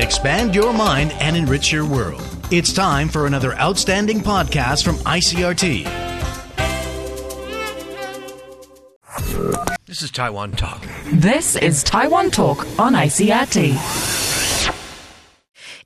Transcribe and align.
expand 0.00 0.54
your 0.54 0.72
mind, 0.72 1.12
and 1.20 1.36
enrich 1.36 1.72
your 1.72 1.86
world. 1.86 2.22
It's 2.50 2.72
time 2.72 3.08
for 3.08 3.26
another 3.26 3.54
outstanding 3.54 4.20
podcast 4.20 4.84
from 4.84 4.96
ICRT. 4.96 5.84
This 9.86 10.02
is 10.02 10.10
Taiwan 10.10 10.52
Talk. 10.52 10.86
This 11.12 11.56
is 11.56 11.82
Taiwan 11.82 12.30
Talk 12.30 12.66
on 12.78 12.94
ICRT. 12.94 14.19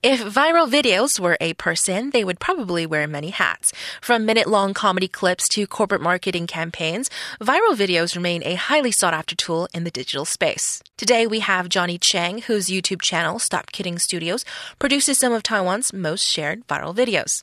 If 0.04 0.22
viral 0.22 0.70
videos 0.70 1.18
were 1.18 1.38
a 1.40 1.54
person, 1.54 2.10
they 2.10 2.24
would 2.24 2.38
probably 2.38 2.84
wear 2.84 3.06
many 3.06 3.30
hats. 3.30 3.72
From 4.02 4.26
minute 4.26 4.46
long 4.46 4.74
comedy 4.74 5.08
clips 5.08 5.48
to 5.54 5.66
corporate 5.66 6.02
marketing 6.02 6.46
campaigns, 6.46 7.08
viral 7.40 7.74
videos 7.74 8.14
remain 8.14 8.42
a 8.44 8.56
highly 8.56 8.92
sought 8.92 9.14
after 9.14 9.34
tool 9.34 9.66
in 9.72 9.84
the 9.84 9.90
digital 9.90 10.26
space. 10.26 10.82
Today 10.98 11.26
we 11.26 11.40
have 11.40 11.70
Johnny 11.70 11.96
Chang, 11.96 12.40
whose 12.42 12.66
YouTube 12.66 13.00
channel, 13.00 13.38
Stop 13.38 13.72
Kidding 13.72 13.98
Studios, 13.98 14.44
produces 14.78 15.16
some 15.16 15.32
of 15.32 15.42
Taiwan's 15.42 15.94
most 15.94 16.28
shared 16.28 16.66
viral 16.66 16.94
videos. 16.94 17.42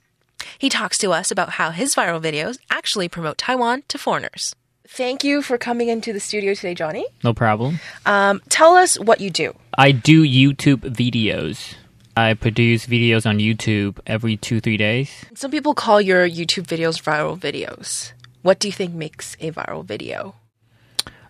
He 0.59 0.69
talks 0.69 0.99
to 0.99 1.09
us 1.09 1.31
about 1.31 1.53
how 1.53 1.71
his 1.71 1.95
viral 1.95 2.21
videos 2.21 2.59
actually 2.69 3.09
promote 3.09 3.39
Taiwan 3.39 3.81
to 3.87 3.97
foreigners. 3.97 4.55
Thank 4.87 5.23
you 5.23 5.41
for 5.41 5.57
coming 5.57 5.87
into 5.87 6.13
the 6.13 6.19
studio 6.19 6.53
today, 6.53 6.75
Johnny. 6.75 7.07
No 7.23 7.33
problem. 7.33 7.79
Um, 8.05 8.39
tell 8.49 8.75
us 8.75 8.99
what 8.99 9.19
you 9.19 9.31
do. 9.31 9.55
I 9.75 9.93
do 9.93 10.21
YouTube 10.23 10.81
videos. 10.81 11.73
I 12.21 12.35
produce 12.35 12.85
videos 12.85 13.25
on 13.25 13.39
YouTube 13.39 13.99
every 14.05 14.37
two, 14.37 14.61
three 14.61 14.77
days. 14.77 15.09
Some 15.33 15.51
people 15.51 15.73
call 15.73 15.99
your 15.99 16.27
YouTube 16.27 16.67
videos 16.67 17.01
viral 17.01 17.37
videos. 17.37 18.11
What 18.43 18.59
do 18.59 18.67
you 18.67 18.71
think 18.71 18.93
makes 18.93 19.35
a 19.39 19.51
viral 19.51 19.83
video? 19.83 20.35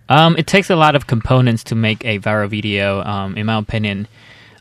Um, 0.10 0.36
it 0.38 0.48
takes 0.48 0.70
a 0.70 0.76
lot 0.76 0.96
of 0.96 1.08
components 1.08 1.64
to 1.66 1.76
make 1.76 2.04
a 2.04 2.20
viral 2.20 2.50
video, 2.50 3.02
um, 3.04 3.38
in 3.38 3.46
my 3.46 3.58
opinion. 3.58 4.08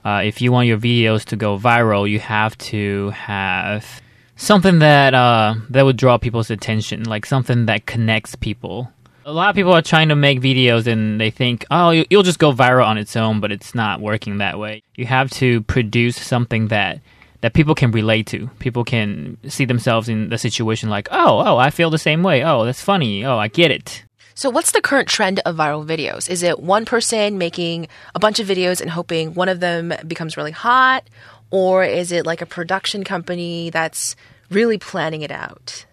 Uh, 0.04 0.22
if 0.24 0.40
you 0.40 0.52
want 0.52 0.68
your 0.68 0.78
videos 0.78 1.24
to 1.26 1.36
go 1.36 1.58
viral, 1.58 2.08
you 2.08 2.20
have 2.20 2.56
to 2.58 3.10
have 3.10 4.00
something 4.36 4.78
that 4.78 5.12
uh, 5.12 5.54
that 5.68 5.84
would 5.84 5.96
draw 5.96 6.18
people's 6.18 6.50
attention, 6.50 7.04
like 7.04 7.26
something 7.26 7.66
that 7.66 7.86
connects 7.86 8.36
people. 8.36 8.92
A 9.30 9.32
lot 9.32 9.48
of 9.50 9.54
people 9.54 9.72
are 9.72 9.80
trying 9.80 10.08
to 10.08 10.16
make 10.16 10.40
videos 10.40 10.88
and 10.88 11.20
they 11.20 11.30
think, 11.30 11.64
oh, 11.70 11.90
you- 11.90 12.04
you'll 12.10 12.24
just 12.24 12.40
go 12.40 12.52
viral 12.52 12.84
on 12.84 12.98
its 12.98 13.14
own, 13.14 13.38
but 13.38 13.52
it's 13.52 13.76
not 13.76 14.00
working 14.00 14.38
that 14.38 14.58
way. 14.58 14.82
You 14.96 15.06
have 15.06 15.30
to 15.42 15.60
produce 15.62 16.16
something 16.16 16.66
that 16.68 17.00
that 17.42 17.52
people 17.54 17.74
can 17.76 17.92
relate 17.92 18.26
to. 18.26 18.50
People 18.58 18.82
can 18.84 19.36
see 19.48 19.64
themselves 19.64 20.08
in 20.08 20.28
the 20.30 20.36
situation 20.36 20.90
like, 20.90 21.08
oh, 21.12 21.42
oh, 21.46 21.56
I 21.58 21.70
feel 21.70 21.88
the 21.90 21.96
same 21.96 22.22
way. 22.24 22.42
Oh, 22.44 22.64
that's 22.64 22.82
funny. 22.82 23.24
Oh, 23.24 23.38
I 23.38 23.46
get 23.46 23.70
it. 23.70 24.02
So, 24.34 24.50
what's 24.50 24.72
the 24.72 24.80
current 24.82 25.08
trend 25.08 25.38
of 25.46 25.56
viral 25.56 25.86
videos? 25.86 26.28
Is 26.28 26.42
it 26.42 26.58
one 26.58 26.84
person 26.84 27.38
making 27.38 27.86
a 28.16 28.18
bunch 28.18 28.40
of 28.40 28.48
videos 28.48 28.80
and 28.80 28.90
hoping 28.90 29.34
one 29.34 29.48
of 29.48 29.60
them 29.60 29.92
becomes 30.08 30.36
really 30.36 30.50
hot? 30.50 31.04
Or 31.50 31.84
is 31.84 32.10
it 32.10 32.26
like 32.26 32.42
a 32.42 32.46
production 32.46 33.04
company 33.04 33.70
that's 33.70 34.16
really 34.50 34.76
planning 34.78 35.22
it 35.22 35.30
out? 35.30 35.86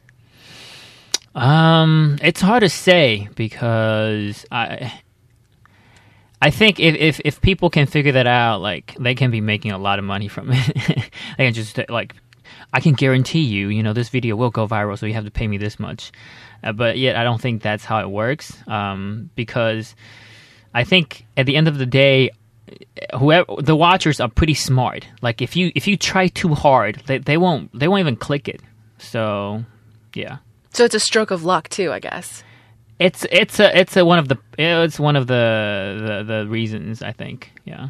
Um, 1.38 2.18
it's 2.24 2.42
hard 2.42 2.62
to 2.62 2.70
say 2.70 3.30
because 3.36 4.44
I 4.52 5.02
I 6.42 6.50
think 6.50 6.80
if, 6.80 6.96
if 6.96 7.22
if 7.24 7.42
people 7.42 7.70
can 7.70 7.86
figure 7.86 8.14
that 8.14 8.26
out, 8.26 8.62
like 8.62 8.96
they 9.00 9.14
can 9.14 9.30
be 9.30 9.40
making 9.40 9.72
a 9.72 9.78
lot 9.78 10.00
of 10.00 10.06
money 10.06 10.28
from 10.28 10.52
it. 10.52 10.76
they 11.38 11.46
can 11.46 11.54
just 11.54 11.80
like 11.90 12.16
I 12.74 12.80
can 12.80 12.94
guarantee 12.94 13.42
you, 13.42 13.70
you 13.70 13.84
know, 13.84 13.94
this 13.94 14.10
video 14.10 14.36
will 14.36 14.50
go 14.50 14.68
viral, 14.68 14.98
so 14.98 15.06
you 15.06 15.14
have 15.14 15.26
to 15.26 15.32
pay 15.32 15.48
me 15.48 15.58
this 15.58 15.80
much. 15.80 16.12
Uh, 16.64 16.72
but 16.72 16.98
yet, 16.98 17.16
I 17.16 17.24
don't 17.24 17.40
think 17.40 17.62
that's 17.62 17.86
how 17.86 18.00
it 18.00 18.10
works 18.10 18.58
um, 18.68 19.30
because 19.36 19.96
I 20.74 20.86
think 20.86 21.28
at 21.38 21.46
the 21.46 21.56
end 21.56 21.68
of 21.68 21.78
the 21.78 21.86
day, 21.86 22.32
whoever 23.16 23.46
the 23.60 23.76
watchers 23.76 24.20
are 24.20 24.30
pretty 24.30 24.56
smart. 24.56 25.08
Like 25.22 25.44
if 25.44 25.56
you 25.56 25.72
if 25.76 25.88
you 25.88 25.98
try 25.98 26.30
too 26.30 26.56
hard, 26.56 27.04
they, 27.06 27.20
they 27.20 27.38
won't 27.38 27.78
they 27.78 27.88
won't 27.88 28.00
even 28.00 28.16
click 28.16 28.48
it. 28.48 28.62
So 28.98 29.64
yeah. 30.16 30.38
So, 30.78 30.86
it's 30.86 30.94
a 30.94 31.00
stroke 31.00 31.32
of 31.32 31.44
luck, 31.44 31.70
too, 31.70 31.92
I 31.92 31.98
guess. 31.98 32.44
It's 33.00 33.26
it's 33.32 33.60
a 33.60 33.76
it's 33.76 33.98
a 33.98 34.06
one 34.06 34.20
of 34.20 34.28
the 34.28 34.38
it's 34.60 35.00
one 35.00 35.16
of 35.16 35.26
the 35.26 36.24
the, 36.26 36.34
the 36.34 36.48
reasons 36.48 37.02
I 37.02 37.14
think 37.14 37.52
yeah 37.66 37.90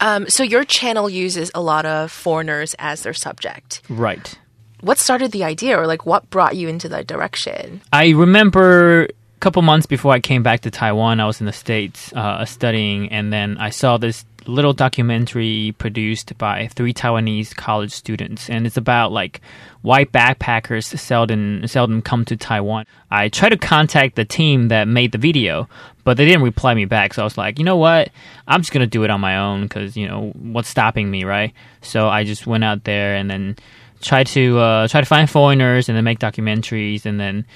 Um, 0.00 0.28
so, 0.28 0.42
your 0.42 0.64
channel 0.64 1.08
uses 1.08 1.50
a 1.54 1.62
lot 1.62 1.86
of 1.86 2.12
foreigners 2.12 2.74
as 2.78 3.04
their 3.04 3.14
subject. 3.14 3.80
right. 3.88 4.38
What 4.82 4.98
started 4.98 5.32
the 5.32 5.44
idea, 5.44 5.80
or 5.80 5.86
like 5.86 6.04
what 6.04 6.28
brought 6.28 6.56
you 6.56 6.68
into 6.68 6.90
that 6.90 7.06
direction? 7.06 7.80
I 7.90 8.10
remember 8.10 9.04
a 9.04 9.40
couple 9.40 9.62
months 9.62 9.86
before 9.86 10.12
I 10.12 10.20
came 10.20 10.42
back 10.42 10.60
to 10.60 10.70
Taiwan, 10.70 11.20
I 11.20 11.26
was 11.26 11.40
in 11.40 11.46
the 11.46 11.54
states 11.54 12.12
uh, 12.12 12.44
studying, 12.44 13.10
and 13.10 13.32
then 13.32 13.56
I 13.56 13.70
saw 13.70 13.96
this 13.96 14.26
little 14.46 14.72
documentary 14.72 15.74
produced 15.78 16.36
by 16.38 16.68
three 16.68 16.92
Taiwanese 16.92 17.54
college 17.54 17.92
students, 17.92 18.48
and 18.48 18.66
it's 18.66 18.76
about 18.76 19.12
like 19.12 19.40
why 19.82 20.04
backpackers 20.04 20.98
seldom 20.98 21.66
seldom 21.66 22.02
come 22.02 22.24
to 22.26 22.36
Taiwan. 22.36 22.86
I 23.10 23.28
tried 23.28 23.50
to 23.50 23.56
contact 23.56 24.16
the 24.16 24.24
team 24.24 24.68
that 24.68 24.88
made 24.88 25.12
the 25.12 25.18
video, 25.18 25.68
but 26.04 26.16
they 26.16 26.24
didn't 26.24 26.42
reply 26.42 26.74
me 26.74 26.84
back. 26.84 27.14
So 27.14 27.22
I 27.22 27.24
was 27.24 27.38
like, 27.38 27.58
you 27.58 27.64
know 27.64 27.76
what? 27.76 28.10
I'm 28.46 28.60
just 28.60 28.72
gonna 28.72 28.86
do 28.86 29.04
it 29.04 29.10
on 29.10 29.20
my 29.20 29.38
own 29.38 29.62
because 29.62 29.96
you 29.96 30.08
know 30.08 30.32
what's 30.34 30.68
stopping 30.68 31.10
me, 31.10 31.24
right? 31.24 31.52
So 31.82 32.08
I 32.08 32.24
just 32.24 32.46
went 32.46 32.64
out 32.64 32.84
there 32.84 33.14
and 33.16 33.30
then 33.30 33.56
tried 34.00 34.26
to 34.28 34.58
uh, 34.58 34.88
try 34.88 35.00
to 35.00 35.06
find 35.06 35.28
foreigners 35.28 35.88
and 35.88 35.96
then 35.96 36.04
make 36.04 36.18
documentaries 36.18 37.06
and 37.06 37.18
then 37.18 37.46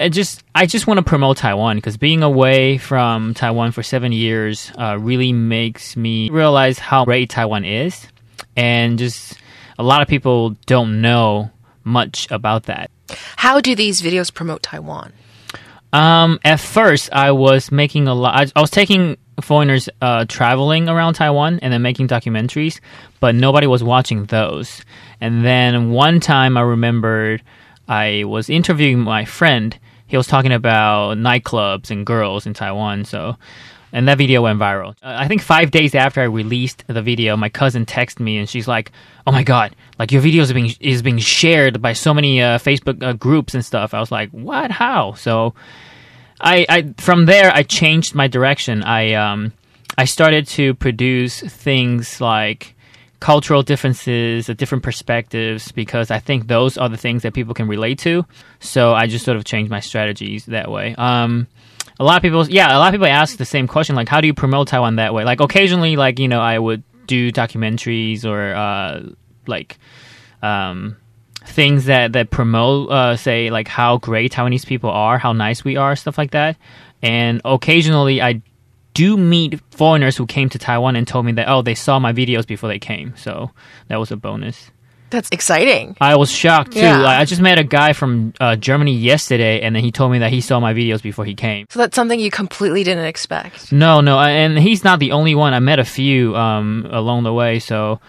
it 0.00 0.10
just 0.10 0.42
I 0.54 0.66
just 0.66 0.86
want 0.86 0.98
to 0.98 1.02
promote 1.02 1.36
Taiwan 1.36 1.76
because 1.76 1.96
being 1.96 2.22
away 2.22 2.78
from 2.78 3.34
Taiwan 3.34 3.72
for 3.72 3.82
seven 3.82 4.12
years 4.12 4.72
uh, 4.78 4.98
really 5.00 5.32
makes 5.32 5.96
me 5.96 6.30
realize 6.30 6.78
how 6.78 7.04
great 7.04 7.30
Taiwan 7.30 7.64
is, 7.64 8.06
and 8.56 8.98
just 8.98 9.38
a 9.78 9.82
lot 9.82 10.02
of 10.02 10.08
people 10.08 10.50
don't 10.66 11.00
know 11.00 11.50
much 11.84 12.26
about 12.30 12.64
that. 12.64 12.90
How 13.36 13.60
do 13.60 13.74
these 13.74 14.00
videos 14.02 14.32
promote 14.32 14.62
Taiwan? 14.62 15.12
Um, 15.92 16.40
at 16.44 16.58
first, 16.58 17.12
I 17.12 17.30
was 17.30 17.70
making 17.70 18.08
a 18.08 18.14
lot. 18.14 18.34
I, 18.34 18.58
I 18.58 18.60
was 18.60 18.70
taking 18.70 19.16
foreigners 19.40 19.88
uh, 20.00 20.24
traveling 20.28 20.88
around 20.88 21.14
Taiwan 21.14 21.58
and 21.60 21.72
then 21.72 21.82
making 21.82 22.08
documentaries, 22.08 22.80
but 23.20 23.34
nobody 23.34 23.66
was 23.66 23.82
watching 23.82 24.24
those. 24.26 24.82
And 25.20 25.44
then 25.44 25.90
one 25.90 26.20
time, 26.20 26.56
I 26.56 26.62
remembered 26.62 27.42
I 27.88 28.24
was 28.24 28.48
interviewing 28.50 29.00
my 29.00 29.24
friend. 29.24 29.78
He 30.06 30.16
was 30.16 30.26
talking 30.26 30.52
about 30.52 31.16
nightclubs 31.16 31.90
and 31.90 32.06
girls 32.06 32.46
in 32.46 32.54
Taiwan. 32.54 33.04
So, 33.04 33.36
and 33.92 34.08
that 34.08 34.18
video 34.18 34.42
went 34.42 34.58
viral. 34.58 34.90
Uh, 35.02 35.14
I 35.18 35.28
think 35.28 35.42
five 35.42 35.70
days 35.70 35.94
after 35.94 36.20
I 36.20 36.24
released 36.24 36.84
the 36.86 37.02
video, 37.02 37.36
my 37.36 37.48
cousin 37.48 37.86
texted 37.86 38.20
me 38.20 38.38
and 38.38 38.48
she's 38.48 38.68
like, 38.68 38.92
"Oh 39.26 39.32
my 39.32 39.42
god, 39.42 39.76
like 39.98 40.12
your 40.12 40.20
video 40.20 40.42
is 40.42 40.52
being 40.52 40.72
is 40.80 41.02
being 41.02 41.18
shared 41.18 41.80
by 41.80 41.92
so 41.92 42.12
many 42.12 42.42
uh, 42.42 42.58
Facebook 42.58 43.02
uh, 43.02 43.12
groups 43.12 43.54
and 43.54 43.64
stuff." 43.64 43.94
I 43.94 44.00
was 44.00 44.10
like, 44.10 44.30
"What? 44.30 44.70
How?" 44.70 45.12
So, 45.14 45.54
I, 46.40 46.66
I 46.68 46.94
from 46.98 47.26
there 47.26 47.52
I 47.54 47.62
changed 47.62 48.14
my 48.14 48.28
direction. 48.28 48.82
I 48.82 49.14
um 49.14 49.52
I 49.96 50.06
started 50.06 50.46
to 50.48 50.74
produce 50.74 51.40
things 51.40 52.20
like 52.20 52.74
cultural 53.24 53.62
differences, 53.62 54.50
uh, 54.50 54.52
different 54.52 54.84
perspectives, 54.84 55.72
because 55.72 56.10
I 56.10 56.18
think 56.18 56.46
those 56.46 56.76
are 56.76 56.90
the 56.90 56.98
things 56.98 57.22
that 57.22 57.32
people 57.32 57.54
can 57.54 57.66
relate 57.66 57.98
to. 58.00 58.26
So 58.60 58.92
I 58.92 59.06
just 59.06 59.24
sort 59.24 59.38
of 59.38 59.44
changed 59.46 59.70
my 59.70 59.80
strategies 59.80 60.44
that 60.44 60.70
way. 60.70 60.94
Um, 60.98 61.46
a 61.98 62.04
lot 62.04 62.16
of 62.16 62.22
people, 62.22 62.46
yeah, 62.50 62.76
a 62.76 62.78
lot 62.78 62.88
of 62.88 62.92
people 62.92 63.06
ask 63.06 63.38
the 63.38 63.46
same 63.46 63.66
question, 63.66 63.96
like, 63.96 64.10
how 64.10 64.20
do 64.20 64.26
you 64.26 64.34
promote 64.34 64.68
Taiwan 64.68 64.96
that 64.96 65.14
way? 65.14 65.24
Like, 65.24 65.40
occasionally, 65.40 65.96
like, 65.96 66.18
you 66.18 66.28
know, 66.28 66.42
I 66.42 66.58
would 66.58 66.82
do 67.06 67.32
documentaries 67.32 68.26
or, 68.26 68.54
uh, 68.54 69.00
like, 69.46 69.78
um, 70.42 70.98
things 71.46 71.86
that, 71.86 72.12
that 72.12 72.28
promote, 72.28 72.90
uh, 72.90 73.16
say, 73.16 73.48
like, 73.48 73.68
how 73.68 73.96
great 73.96 74.32
Taiwanese 74.32 74.66
people 74.66 74.90
are, 74.90 75.16
how 75.16 75.32
nice 75.32 75.64
we 75.64 75.78
are, 75.78 75.96
stuff 75.96 76.18
like 76.18 76.32
that. 76.32 76.58
And 77.00 77.40
occasionally, 77.42 78.20
I 78.20 78.42
do 78.94 79.16
meet 79.16 79.60
foreigners 79.70 80.16
who 80.16 80.26
came 80.26 80.48
to 80.48 80.58
Taiwan 80.58 80.96
and 80.96 81.06
told 81.06 81.26
me 81.26 81.32
that, 81.32 81.48
oh, 81.48 81.62
they 81.62 81.74
saw 81.74 81.98
my 81.98 82.12
videos 82.12 82.46
before 82.46 82.68
they 82.68 82.78
came. 82.78 83.14
So 83.16 83.50
that 83.88 83.98
was 83.98 84.10
a 84.10 84.16
bonus. 84.16 84.70
That's 85.10 85.28
exciting. 85.30 85.96
I 86.00 86.16
was 86.16 86.30
shocked 86.30 86.72
too. 86.72 86.80
Yeah. 86.80 86.98
Like, 86.98 87.20
I 87.20 87.24
just 87.24 87.40
met 87.40 87.58
a 87.58 87.64
guy 87.64 87.92
from 87.92 88.32
uh, 88.40 88.56
Germany 88.56 88.94
yesterday, 88.94 89.60
and 89.60 89.76
then 89.76 89.84
he 89.84 89.92
told 89.92 90.10
me 90.10 90.18
that 90.18 90.32
he 90.32 90.40
saw 90.40 90.58
my 90.58 90.74
videos 90.74 91.02
before 91.02 91.24
he 91.24 91.34
came. 91.34 91.66
So 91.70 91.78
that's 91.78 91.94
something 91.94 92.18
you 92.18 92.32
completely 92.32 92.82
didn't 92.82 93.04
expect. 93.04 93.70
No, 93.70 94.00
no, 94.00 94.18
and 94.18 94.58
he's 94.58 94.82
not 94.82 94.98
the 94.98 95.12
only 95.12 95.36
one. 95.36 95.54
I 95.54 95.60
met 95.60 95.78
a 95.78 95.84
few 95.84 96.34
um, 96.34 96.88
along 96.90 97.22
the 97.22 97.32
way, 97.32 97.60
so 97.60 98.00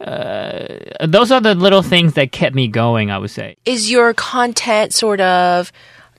uh, 0.00 0.66
those 1.06 1.30
are 1.30 1.42
the 1.42 1.54
little 1.54 1.82
things 1.82 2.14
that 2.14 2.32
kept 2.32 2.54
me 2.54 2.68
going. 2.68 3.10
I 3.10 3.18
would 3.18 3.30
say. 3.30 3.56
Is 3.66 3.90
your 3.90 4.14
content 4.14 4.94
sort 4.94 5.20
of 5.20 5.70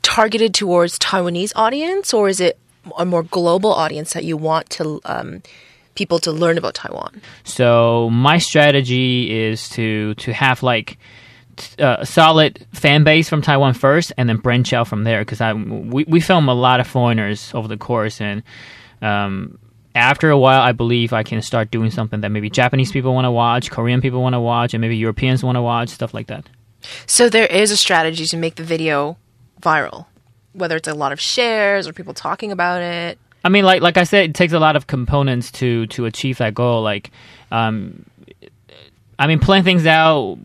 targeted 0.04 0.54
towards 0.54 1.00
Taiwanese 1.00 1.54
audience, 1.56 2.14
or 2.14 2.30
is 2.30 2.40
it 2.40 2.60
a 2.98 3.06
more 3.06 3.24
global 3.24 3.74
audience 3.74 4.14
that 4.14 4.24
you 4.24 4.38
want 4.38 4.70
to 4.72 5.00
um, 5.06 5.42
people 5.96 6.20
to 6.20 6.32
learn 6.32 6.58
about 6.58 6.76
Taiwan? 6.76 7.22
So 7.44 8.10
my 8.10 8.38
strategy 8.38 9.32
is 9.32 9.70
to 9.70 10.16
to 10.16 10.34
have 10.34 10.64
like 10.64 10.98
uh, 11.80 11.98
a 12.00 12.06
solid 12.06 12.66
fan 12.74 13.04
base 13.04 13.30
from 13.30 13.42
Taiwan 13.42 13.74
first, 13.74 14.14
and 14.18 14.28
then 14.28 14.38
branch 14.38 14.74
out 14.74 14.88
from 14.88 15.04
there. 15.04 15.20
Because 15.20 15.42
I 15.42 15.54
we 15.54 16.04
we 16.06 16.20
film 16.20 16.50
a 16.50 16.54
lot 16.54 16.80
of 16.80 16.88
foreigners 16.88 17.54
over 17.54 17.68
the 17.68 17.78
course, 17.78 18.22
and 18.22 18.44
um, 19.02 19.58
after 19.94 20.30
a 20.30 20.38
while, 20.38 20.62
I 20.62 20.72
believe 20.72 21.14
I 21.14 21.24
can 21.24 21.42
start 21.42 21.72
doing 21.72 21.92
something 21.92 22.22
that 22.22 22.30
maybe 22.30 22.50
Japanese 22.50 22.92
people 22.92 23.14
want 23.14 23.26
to 23.26 23.32
watch, 23.32 23.70
Korean 23.70 24.02
people 24.02 24.22
want 24.22 24.34
to 24.34 24.40
watch, 24.40 24.74
and 24.74 24.82
maybe 24.82 24.98
Europeans 24.98 25.44
want 25.44 25.58
to 25.58 25.62
watch, 25.62 25.90
stuff 25.90 26.14
like 26.14 26.28
that. 26.28 26.46
So 27.06 27.30
there 27.30 27.46
is 27.46 27.72
a 27.72 27.78
strategy 27.78 28.26
to 28.26 28.38
make 28.38 28.56
the 28.56 28.64
video 28.64 29.18
viral, 29.62 30.06
whether 30.54 30.76
it's 30.76 30.88
a 30.88 30.94
lot 30.94 31.12
of 31.12 31.20
shares 31.20 31.88
or 31.88 31.94
people 31.94 32.14
talking 32.14 32.52
about 32.52 32.82
it. 32.82 33.18
I 33.44 33.50
mean, 33.50 33.66
like 33.66 33.82
like 33.82 33.98
I 33.98 34.04
said, 34.04 34.30
it 34.30 34.36
takes 34.36 34.54
a 34.54 34.60
lot 34.60 34.76
of 34.76 34.88
components 34.88 35.52
to 35.54 35.88
to 35.88 36.06
achieve 36.06 36.38
that 36.38 36.54
goal. 36.54 36.84
Like, 36.84 37.12
um, 37.52 38.06
I 39.18 39.28
mean, 39.28 39.40
playing 39.40 39.64
things 39.64 39.86
out 39.86 40.38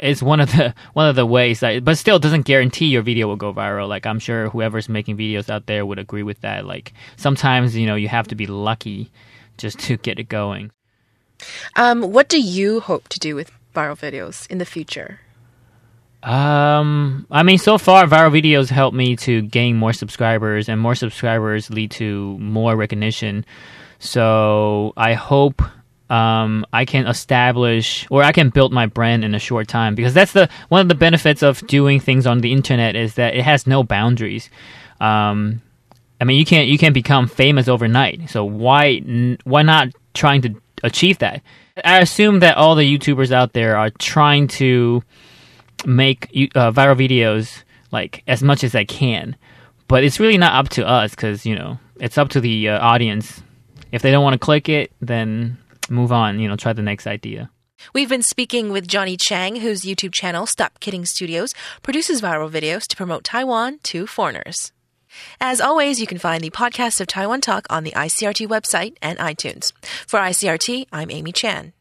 is 0.00 0.22
one 0.22 0.40
of 0.40 0.50
the 0.52 0.74
one 0.92 1.08
of 1.08 1.16
the 1.16 1.26
ways 1.26 1.60
that, 1.60 1.84
but 1.84 1.96
still 1.96 2.18
doesn't 2.18 2.42
guarantee 2.42 2.86
your 2.86 3.02
video 3.02 3.26
will 3.26 3.36
go 3.36 3.52
viral. 3.52 3.88
Like, 3.88 4.06
I'm 4.06 4.18
sure 4.18 4.50
whoever's 4.50 4.88
making 4.88 5.16
videos 5.16 5.48
out 5.48 5.66
there 5.66 5.86
would 5.86 5.98
agree 5.98 6.22
with 6.22 6.40
that. 6.42 6.66
Like, 6.66 6.92
sometimes 7.16 7.76
you 7.76 7.86
know 7.86 7.94
you 7.94 8.08
have 8.08 8.28
to 8.28 8.34
be 8.34 8.46
lucky 8.46 9.10
just 9.56 9.78
to 9.80 9.96
get 9.96 10.18
it 10.18 10.28
going. 10.28 10.70
Um, 11.76 12.12
what 12.12 12.28
do 12.28 12.40
you 12.40 12.80
hope 12.80 13.08
to 13.08 13.18
do 13.18 13.34
with 13.34 13.50
viral 13.74 13.98
videos 13.98 14.48
in 14.50 14.58
the 14.58 14.64
future? 14.64 15.20
Um, 16.24 17.26
I 17.30 17.42
mean, 17.42 17.58
so 17.58 17.76
far, 17.76 18.06
viral 18.06 18.32
videos 18.32 18.70
help 18.70 18.94
me 18.94 19.14
to 19.16 19.42
gain 19.42 19.76
more 19.76 19.92
subscribers, 19.92 20.70
and 20.70 20.80
more 20.80 20.94
subscribers 20.94 21.68
lead 21.68 21.90
to 21.92 22.38
more 22.38 22.74
recognition. 22.74 23.44
So 23.98 24.94
I 24.96 25.12
hope 25.12 25.60
um, 26.08 26.64
I 26.72 26.86
can 26.86 27.06
establish 27.06 28.06
or 28.10 28.22
I 28.22 28.32
can 28.32 28.48
build 28.48 28.72
my 28.72 28.86
brand 28.86 29.22
in 29.22 29.34
a 29.34 29.38
short 29.38 29.68
time 29.68 29.94
because 29.94 30.14
that's 30.14 30.32
the 30.32 30.48
one 30.68 30.80
of 30.80 30.88
the 30.88 30.94
benefits 30.94 31.42
of 31.42 31.66
doing 31.66 32.00
things 32.00 32.26
on 32.26 32.40
the 32.40 32.52
internet 32.52 32.96
is 32.96 33.14
that 33.14 33.34
it 33.34 33.42
has 33.42 33.66
no 33.66 33.82
boundaries. 33.82 34.48
Um, 35.00 35.60
I 36.20 36.24
mean, 36.24 36.38
you 36.38 36.46
can't 36.46 36.68
you 36.68 36.78
can't 36.78 36.94
become 36.94 37.26
famous 37.26 37.68
overnight. 37.68 38.30
So 38.30 38.44
why 38.44 39.00
why 39.44 39.62
not 39.62 39.88
trying 40.14 40.40
to 40.42 40.54
achieve 40.82 41.18
that? 41.18 41.42
I 41.84 41.98
assume 41.98 42.40
that 42.40 42.56
all 42.56 42.76
the 42.76 42.98
YouTubers 42.98 43.32
out 43.32 43.52
there 43.52 43.76
are 43.76 43.90
trying 43.90 44.48
to 44.48 45.02
make 45.86 46.26
uh, 46.54 46.70
viral 46.72 46.96
videos 46.96 47.62
like 47.90 48.22
as 48.26 48.42
much 48.42 48.64
as 48.64 48.74
I 48.74 48.84
can, 48.84 49.36
but 49.88 50.04
it's 50.04 50.20
really 50.20 50.38
not 50.38 50.54
up 50.54 50.68
to 50.70 50.86
us 50.86 51.10
because 51.10 51.46
you 51.46 51.54
know 51.54 51.78
it's 52.00 52.18
up 52.18 52.30
to 52.30 52.40
the 52.40 52.70
uh, 52.70 52.78
audience. 52.80 53.42
If 53.92 54.02
they 54.02 54.10
don't 54.10 54.24
want 54.24 54.34
to 54.34 54.38
click 54.38 54.68
it, 54.68 54.92
then 55.00 55.58
move 55.88 56.12
on. 56.12 56.38
You 56.38 56.48
know, 56.48 56.56
try 56.56 56.72
the 56.72 56.82
next 56.82 57.06
idea. 57.06 57.50
We've 57.92 58.08
been 58.08 58.22
speaking 58.22 58.70
with 58.70 58.88
Johnny 58.88 59.16
Chang, 59.16 59.56
whose 59.56 59.82
YouTube 59.82 60.12
channel, 60.12 60.46
Stop 60.46 60.80
Kidding 60.80 61.04
Studios, 61.04 61.54
produces 61.82 62.22
viral 62.22 62.50
videos 62.50 62.86
to 62.86 62.96
promote 62.96 63.24
Taiwan 63.24 63.78
to 63.84 64.06
foreigners. 64.06 64.72
As 65.40 65.60
always, 65.60 66.00
you 66.00 66.06
can 66.06 66.18
find 66.18 66.42
the 66.42 66.50
podcast 66.50 67.00
of 67.00 67.06
Taiwan 67.06 67.40
Talk 67.40 67.66
on 67.70 67.84
the 67.84 67.92
ICRT 67.92 68.48
website 68.48 68.96
and 69.02 69.18
iTunes. 69.18 69.72
For 70.06 70.18
ICRT, 70.18 70.86
I'm 70.92 71.10
Amy 71.10 71.32
Chan. 71.32 71.73